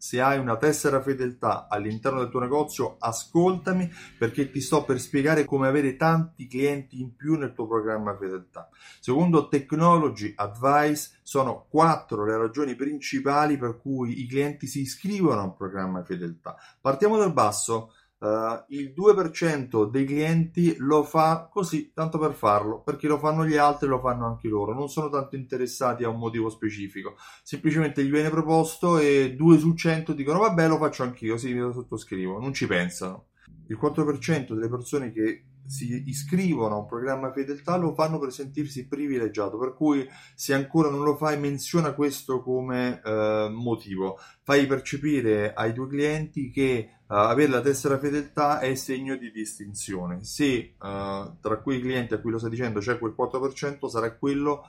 Se 0.00 0.20
hai 0.20 0.38
una 0.38 0.56
tessera 0.56 1.02
fedeltà 1.02 1.66
all'interno 1.68 2.20
del 2.20 2.30
tuo 2.30 2.38
negozio, 2.38 2.96
ascoltami 3.00 3.90
perché 4.16 4.48
ti 4.48 4.60
sto 4.60 4.84
per 4.84 5.00
spiegare 5.00 5.44
come 5.44 5.66
avere 5.66 5.96
tanti 5.96 6.46
clienti 6.46 7.00
in 7.00 7.16
più 7.16 7.36
nel 7.36 7.52
tuo 7.52 7.66
programma 7.66 8.16
fedeltà. 8.16 8.68
Secondo 9.00 9.48
Technology 9.48 10.32
Advice 10.36 11.18
sono 11.22 11.66
quattro 11.68 12.24
le 12.24 12.36
ragioni 12.36 12.76
principali 12.76 13.58
per 13.58 13.80
cui 13.80 14.22
i 14.22 14.28
clienti 14.28 14.68
si 14.68 14.82
iscrivono 14.82 15.40
a 15.40 15.44
un 15.44 15.56
programma 15.56 16.04
fedeltà. 16.04 16.56
Partiamo 16.80 17.16
dal 17.16 17.32
basso. 17.32 17.92
Uh, 18.20 18.64
il 18.70 18.92
2% 18.96 19.88
dei 19.88 20.04
clienti 20.04 20.74
lo 20.78 21.04
fa 21.04 21.48
così, 21.48 21.92
tanto 21.92 22.18
per 22.18 22.32
farlo, 22.32 22.82
perché 22.82 23.06
lo 23.06 23.18
fanno 23.18 23.46
gli 23.46 23.56
altri, 23.56 23.86
lo 23.86 24.00
fanno 24.00 24.26
anche 24.26 24.48
loro, 24.48 24.74
non 24.74 24.88
sono 24.88 25.08
tanto 25.08 25.36
interessati 25.36 26.02
a 26.02 26.08
un 26.08 26.18
motivo 26.18 26.48
specifico, 26.50 27.14
semplicemente 27.44 28.04
gli 28.04 28.10
viene 28.10 28.30
proposto 28.30 28.98
e 28.98 29.36
2 29.36 29.58
su 29.58 29.72
100 29.72 30.14
dicono 30.14 30.40
vabbè 30.40 30.66
lo 30.66 30.78
faccio 30.78 31.04
anch'io, 31.04 31.36
sì, 31.36 31.54
lo 31.54 31.72
sottoscrivo, 31.72 32.40
non 32.40 32.52
ci 32.52 32.66
pensano. 32.66 33.26
Il 33.68 33.78
4% 33.80 34.52
delle 34.52 34.68
persone 34.68 35.12
che 35.12 35.44
si 35.68 36.02
iscrivono 36.06 36.74
a 36.74 36.78
un 36.78 36.86
programma 36.86 37.30
fedeltà 37.30 37.76
lo 37.76 37.92
fanno 37.94 38.18
per 38.18 38.32
sentirsi 38.32 38.88
privilegiato, 38.88 39.58
per 39.58 39.74
cui 39.74 40.06
se 40.34 40.54
ancora 40.54 40.88
non 40.90 41.04
lo 41.04 41.14
fai 41.14 41.38
menziona 41.38 41.92
questo 41.92 42.42
come 42.42 43.00
eh, 43.04 43.48
motivo, 43.52 44.18
fai 44.42 44.66
percepire 44.66 45.52
ai 45.52 45.72
tuoi 45.74 45.88
clienti 45.88 46.50
che 46.50 46.97
uh, 47.08 47.14
avere 47.14 47.50
la 47.50 47.60
tessera 47.60 47.98
fedeltà 47.98 48.60
è 48.60 48.74
segno 48.74 49.16
di 49.16 49.30
distinzione. 49.30 50.22
Se 50.22 50.74
uh, 50.78 51.36
tra 51.40 51.58
quei 51.62 51.80
clienti 51.80 52.14
a 52.14 52.18
cui 52.18 52.30
lo 52.30 52.38
stai 52.38 52.50
dicendo 52.50 52.80
c'è 52.80 52.98
quel 52.98 53.14
4%, 53.16 53.86
sarà 53.88 54.12
quello 54.12 54.68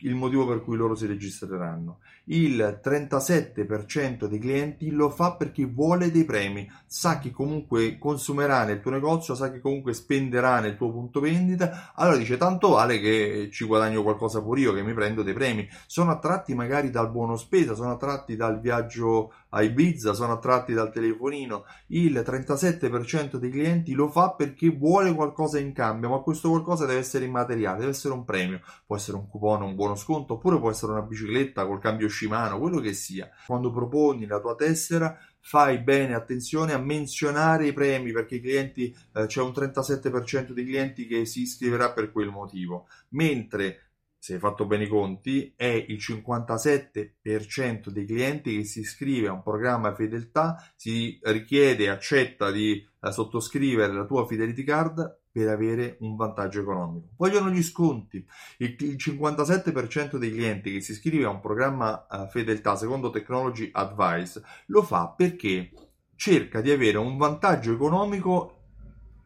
il 0.00 0.14
motivo 0.14 0.46
per 0.46 0.62
cui 0.62 0.76
loro 0.76 0.94
si 0.94 1.06
registreranno. 1.06 2.00
Il 2.24 2.80
37% 2.82 4.26
dei 4.26 4.38
clienti 4.38 4.90
lo 4.90 5.08
fa 5.10 5.34
perché 5.34 5.64
vuole 5.64 6.10
dei 6.10 6.24
premi, 6.24 6.68
sa 6.84 7.18
che 7.18 7.30
comunque 7.30 7.98
consumerà 7.98 8.64
nel 8.64 8.80
tuo 8.80 8.90
negozio, 8.90 9.34
sa 9.34 9.50
che 9.50 9.60
comunque 9.60 9.94
spenderà 9.94 10.60
nel 10.60 10.76
tuo 10.76 10.90
punto 10.90 11.20
vendita, 11.20 11.92
allora 11.94 12.16
dice 12.16 12.36
tanto 12.36 12.70
vale 12.70 12.98
che 12.98 13.48
ci 13.52 13.64
guadagno 13.64 14.02
qualcosa 14.02 14.42
pure 14.42 14.60
io, 14.60 14.72
che 14.72 14.82
mi 14.82 14.92
prendo 14.92 15.22
dei 15.22 15.34
premi. 15.34 15.66
Sono 15.86 16.10
attratti 16.10 16.54
magari 16.54 16.90
dal 16.90 17.10
buono 17.10 17.36
spesa, 17.36 17.74
sono 17.74 17.92
attratti 17.92 18.36
dal 18.36 18.60
viaggio 18.60 19.32
a 19.50 19.62
Ibiza, 19.62 20.12
sono 20.12 20.32
attratti 20.32 20.72
dal 20.72 20.92
telefonino. 20.92 21.64
Il 21.88 22.14
37% 22.24 23.36
dei 23.36 23.50
clienti 23.50 23.92
lo 23.92 24.08
fa 24.08 24.30
perché 24.30 24.68
vuole 24.70 25.14
qualcosa 25.14 25.58
in 25.58 25.72
cambio, 25.72 26.10
ma 26.10 26.18
questo 26.18 26.48
qualcosa 26.48 26.86
deve 26.86 27.00
essere 27.00 27.24
immateriale, 27.24 27.78
deve 27.78 27.90
essere 27.90 28.14
un 28.14 28.24
premio, 28.24 28.60
può 28.84 28.96
essere 28.96 29.16
un 29.16 29.28
coupon, 29.28 29.62
un 29.62 29.74
buono 29.74 29.94
sconto, 29.94 30.34
oppure 30.34 30.58
può 30.58 30.70
essere 30.70 30.92
una 30.92 31.02
bicicletta 31.02 31.66
col 31.66 31.80
cambio 31.80 32.08
Shimano, 32.08 32.58
quello 32.58 32.80
che 32.80 32.92
sia. 32.92 33.30
Quando 33.46 33.70
proponi 33.70 34.26
la 34.26 34.40
tua 34.40 34.54
tessera, 34.54 35.16
fai 35.40 35.78
bene 35.78 36.14
attenzione 36.14 36.72
a 36.72 36.78
menzionare 36.78 37.68
i 37.68 37.72
premi 37.72 38.10
perché 38.10 38.36
i 38.36 38.40
clienti 38.40 38.92
eh, 39.14 39.26
c'è 39.26 39.40
un 39.40 39.50
37% 39.50 40.50
dei 40.50 40.64
clienti 40.64 41.06
che 41.06 41.24
si 41.24 41.42
iscriverà 41.42 41.92
per 41.92 42.10
quel 42.10 42.30
motivo, 42.30 42.88
mentre 43.10 43.85
se 44.26 44.34
hai 44.34 44.40
fatto 44.40 44.66
bene 44.66 44.82
i 44.82 44.88
conti, 44.88 45.52
è 45.54 45.66
il 45.86 45.98
57% 45.98 47.90
dei 47.90 48.04
clienti 48.04 48.56
che 48.56 48.64
si 48.64 48.80
iscrive 48.80 49.28
a 49.28 49.32
un 49.32 49.40
programma 49.40 49.94
fedeltà, 49.94 50.68
si 50.74 51.20
richiede 51.22 51.88
accetta 51.88 52.50
di 52.50 52.72
eh, 52.74 53.12
sottoscrivere 53.12 53.92
la 53.92 54.04
tua 54.04 54.26
fidelity 54.26 54.64
card 54.64 55.20
per 55.30 55.46
avere 55.46 55.96
un 56.00 56.16
vantaggio 56.16 56.60
economico. 56.60 57.10
Vogliono 57.16 57.50
gli 57.50 57.62
sconti. 57.62 58.26
Il, 58.56 58.74
il 58.80 58.96
57% 58.98 60.16
dei 60.16 60.32
clienti 60.32 60.72
che 60.72 60.80
si 60.80 60.90
iscrive 60.90 61.26
a 61.26 61.30
un 61.30 61.38
programma 61.38 62.08
uh, 62.10 62.26
fedeltà 62.26 62.74
secondo 62.74 63.10
Technology 63.10 63.70
Advice 63.72 64.42
lo 64.66 64.82
fa 64.82 65.06
perché 65.16 65.70
cerca 66.16 66.60
di 66.60 66.72
avere 66.72 66.98
un 66.98 67.16
vantaggio 67.16 67.72
economico 67.72 68.55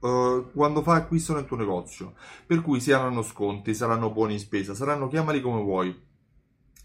uh, 0.01 0.51
quando 0.53 0.83
fa 0.83 0.95
acquisto 0.95 1.35
nel 1.35 1.47
tuo 1.47 1.57
negozio. 1.57 2.15
Per 2.47 2.61
cui 2.63 2.81
saranno 2.81 3.23
sconti, 3.23 3.75
saranno 3.75 4.11
buoni 4.11 4.35
in 4.35 4.39
spesa, 4.39 4.75
saranno 4.75 5.09
chiamali 5.09 5.41
come 5.41 5.63
vuoi. 5.63 6.09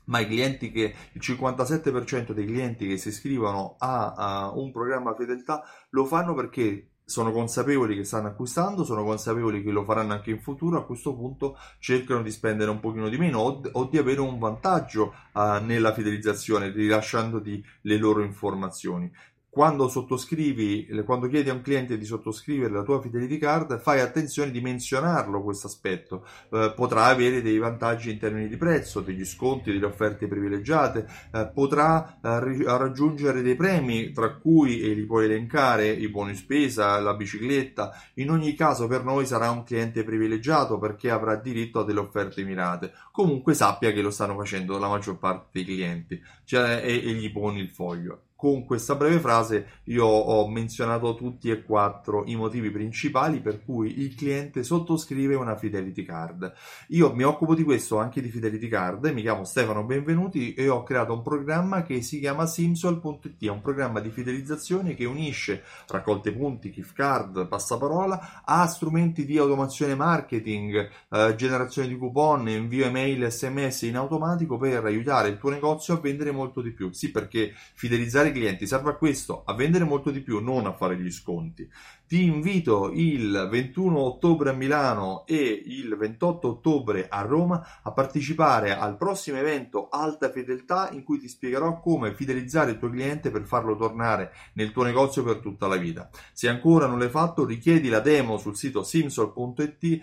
Ma 0.05 0.19
i 0.19 0.27
clienti 0.27 0.71
che 0.71 0.93
il 1.13 1.21
57% 1.21 2.31
dei 2.31 2.45
clienti 2.45 2.87
che 2.87 2.97
si 2.97 3.07
iscrivono 3.07 3.75
a, 3.79 4.13
a 4.13 4.51
un 4.53 4.71
programma 4.71 5.15
fedeltà 5.15 5.63
lo 5.89 6.05
fanno 6.05 6.35
perché 6.35 6.91
sono 7.07 7.31
consapevoli 7.31 7.95
che 7.95 8.03
stanno 8.03 8.27
acquistando, 8.27 8.83
sono 8.83 9.03
consapevoli 9.03 9.63
che 9.63 9.69
lo 9.69 9.83
faranno 9.83 10.13
anche 10.13 10.31
in 10.31 10.41
futuro, 10.41 10.79
a 10.79 10.85
questo 10.85 11.15
punto 11.15 11.57
cercano 11.79 12.23
di 12.23 12.31
spendere 12.31 12.71
un 12.71 12.79
pochino 12.79 13.09
di 13.09 13.17
meno 13.17 13.39
o, 13.39 13.61
o 13.73 13.85
di 13.85 13.97
avere 13.97 14.21
un 14.21 14.39
vantaggio 14.39 15.13
uh, 15.33 15.63
nella 15.63 15.93
fidelizzazione, 15.93 16.71
rilasciandoti 16.71 17.63
le 17.81 17.97
loro 17.97 18.23
informazioni 18.23 19.11
quando 19.55 19.87
sottoscrivi, 19.87 20.87
quando 21.05 21.29
chiedi 21.29 21.49
a 21.49 21.53
un 21.53 21.61
cliente 21.61 21.97
di 21.97 22.03
sottoscrivere 22.03 22.73
la 22.73 22.83
tua 22.83 22.99
Fidelity 22.99 23.37
Card, 23.37 23.79
fai 23.79 24.01
attenzione 24.01 24.51
di 24.51 24.59
menzionarlo 24.59 25.41
questo 25.41 25.67
aspetto. 25.67 26.25
Eh, 26.51 26.73
potrà 26.75 27.05
avere 27.05 27.41
dei 27.41 27.57
vantaggi 27.57 28.11
in 28.11 28.19
termini 28.19 28.49
di 28.49 28.57
prezzo, 28.57 28.99
degli 28.99 29.23
sconti, 29.23 29.71
delle 29.71 29.85
offerte 29.85 30.27
privilegiate, 30.27 31.07
eh, 31.31 31.49
potrà 31.53 32.19
eh, 32.21 32.65
raggiungere 32.65 33.41
dei 33.41 33.55
premi, 33.55 34.11
tra 34.11 34.35
cui, 34.35 34.81
e 34.81 34.93
li 34.93 35.05
puoi 35.05 35.23
elencare, 35.23 35.87
i 35.87 36.09
buoni 36.09 36.35
spesa, 36.35 36.99
la 36.99 37.13
bicicletta. 37.13 37.93
In 38.15 38.31
ogni 38.31 38.55
caso 38.55 38.87
per 38.87 39.05
noi 39.05 39.25
sarà 39.25 39.51
un 39.51 39.63
cliente 39.63 40.03
privilegiato 40.03 40.77
perché 40.77 41.09
avrà 41.09 41.37
diritto 41.37 41.79
a 41.79 41.85
delle 41.85 42.01
offerte 42.01 42.43
mirate. 42.43 42.91
Comunque 43.09 43.53
sappia 43.53 43.93
che 43.93 44.01
lo 44.01 44.11
stanno 44.11 44.35
facendo 44.35 44.77
la 44.77 44.89
maggior 44.89 45.17
parte 45.17 45.47
dei 45.53 45.63
clienti 45.63 46.21
cioè, 46.43 46.81
e, 46.83 46.95
e 46.95 47.13
gli 47.13 47.31
poni 47.31 47.61
il 47.61 47.69
foglio 47.69 48.24
con 48.35 48.65
questa 48.65 48.95
breve 48.95 49.19
frase 49.19 49.67
io 49.85 50.05
ho 50.05 50.47
menzionato 50.49 51.15
tutti 51.15 51.49
e 51.49 51.63
quattro 51.63 52.23
i 52.25 52.35
motivi 52.35 52.69
principali 52.69 53.39
per 53.39 53.63
cui 53.63 54.01
il 54.01 54.13
cliente 54.13 54.63
sottoscrive 54.63 55.35
una 55.35 55.55
Fidelity 55.55 56.03
Card. 56.03 56.53
Io 56.89 57.13
mi 57.13 57.23
occupo 57.23 57.55
di 57.55 57.63
questo 57.63 57.97
anche 57.97 58.21
di 58.21 58.29
Fidelity 58.29 58.67
Card, 58.67 59.05
mi 59.05 59.21
chiamo 59.21 59.45
Stefano 59.45 59.83
Benvenuti 59.83 60.53
e 60.53 60.67
ho 60.67 60.83
creato 60.83 61.13
un 61.13 61.21
programma 61.21 61.83
che 61.83 62.01
si 62.01 62.19
chiama 62.19 62.45
Simsol.it, 62.45 63.45
è 63.45 63.49
un 63.49 63.61
programma 63.61 63.99
di 63.99 64.09
fidelizzazione 64.09 64.95
che 64.95 65.05
unisce 65.05 65.63
raccolte 65.87 66.33
punti, 66.33 66.71
gift 66.71 66.93
card, 66.93 67.47
passaparola 67.47 68.43
a 68.43 68.67
strumenti 68.67 69.25
di 69.25 69.37
automazione 69.37 69.95
marketing, 69.95 70.89
eh, 71.09 71.35
generazione 71.35 71.87
di 71.87 71.97
coupon, 71.97 72.49
invio 72.49 72.85
email, 72.85 73.31
sms 73.31 73.83
in 73.83 73.95
automatico 73.95 74.57
per 74.57 74.83
aiutare 74.85 75.29
il 75.29 75.37
tuo 75.37 75.49
negozio 75.49 75.93
a 75.93 75.99
vendere 75.99 76.31
molto 76.31 76.61
di 76.61 76.71
più. 76.71 76.91
Sì, 76.91 77.11
perché 77.11 77.53
fidelizzare 77.73 78.24
fidelizzare 78.25 78.29
i 78.29 78.31
clienti 78.31 78.67
serve 78.67 78.91
a 78.91 78.95
questo, 78.95 79.43
a 79.45 79.53
vendere 79.53 79.83
molto 79.83 80.09
di 80.09 80.21
più, 80.21 80.39
non 80.39 80.65
a 80.65 80.73
fare 80.73 80.97
gli 80.97 81.11
sconti. 81.11 81.69
Ti 82.07 82.23
invito 82.23 82.91
il 82.93 83.47
21 83.49 83.99
ottobre 83.99 84.51
a 84.51 84.53
Milano 84.53 85.25
e 85.25 85.63
il 85.65 85.95
28 85.97 86.47
ottobre 86.47 87.07
a 87.09 87.21
Roma 87.21 87.79
a 87.81 87.91
partecipare 87.91 88.77
al 88.77 88.95
prossimo 88.95 89.37
evento 89.37 89.89
Alta 89.89 90.29
Fedeltà 90.29 90.91
in 90.91 91.03
cui 91.03 91.17
ti 91.17 91.27
spiegherò 91.27 91.79
come 91.79 92.13
fidelizzare 92.13 92.71
il 92.71 92.77
tuo 92.77 92.91
cliente 92.91 93.31
per 93.31 93.45
farlo 93.45 93.75
tornare 93.75 94.31
nel 94.53 94.71
tuo 94.71 94.83
negozio 94.83 95.23
per 95.23 95.37
tutta 95.37 95.65
la 95.65 95.77
vita. 95.77 96.07
Se 96.31 96.47
ancora 96.47 96.85
non 96.85 96.99
l'hai 96.99 97.09
fatto, 97.09 97.43
richiedi 97.43 97.89
la 97.89 98.01
demo 98.01 98.37
sul 98.37 98.55
sito 98.55 98.83
simsol.it 98.83 99.99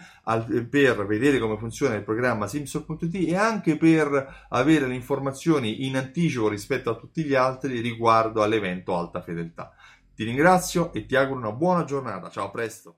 per 0.68 1.06
vedere 1.06 1.38
come 1.38 1.56
funziona 1.56 1.94
il 1.94 2.02
programma 2.02 2.48
simsol.it 2.48 3.14
e 3.14 3.36
anche 3.36 3.76
per 3.76 4.46
avere 4.48 4.88
le 4.88 4.94
informazioni 4.94 5.86
in 5.86 5.96
anticipo 5.96 6.48
rispetto 6.48 6.90
a 6.90 6.96
tutti 6.96 7.22
gli 7.22 7.34
altri 7.34 7.78
riguardo 7.78 8.11
all'evento 8.20 8.96
Alta 8.96 9.20
Fedeltà. 9.20 9.72
Ti 10.14 10.24
ringrazio 10.24 10.92
e 10.92 11.06
ti 11.06 11.16
auguro 11.16 11.38
una 11.38 11.52
buona 11.52 11.84
giornata. 11.84 12.28
Ciao, 12.30 12.46
a 12.46 12.50
presto. 12.50 12.96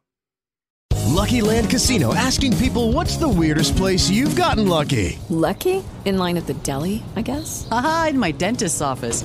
Lucky 1.15 1.41
Land 1.41 1.71
Casino 1.71 2.13
asking 2.13 2.57
people 2.57 2.93
what's 2.93 3.17
the 3.17 3.29
weirdest 3.29 3.77
place 3.77 4.11
you've 4.11 4.35
gotten 4.35 4.67
lucky? 4.67 5.19
Lucky? 5.29 5.83
In 6.05 6.19
line 6.19 6.37
at 6.37 6.47
the 6.47 6.55
deli, 6.55 7.03
I 7.15 7.23
guess. 7.23 7.69
Aha, 7.71 8.09
in 8.11 8.19
my 8.19 8.33
dentist's 8.33 8.81
office. 8.81 9.25